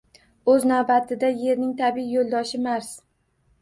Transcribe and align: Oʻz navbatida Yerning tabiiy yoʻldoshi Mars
Oʻz 0.53 0.65
navbatida 0.71 1.31
Yerning 1.43 1.79
tabiiy 1.85 2.11
yoʻldoshi 2.19 2.67
Mars 2.69 2.95